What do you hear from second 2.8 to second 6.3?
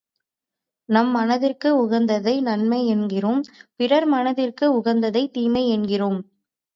என்கிறோம், பிறர் மனத்திற்கு உகந்ததைத் தீமை என்கிறோம்.